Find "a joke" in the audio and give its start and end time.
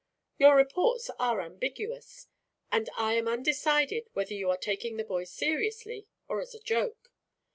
6.55-7.11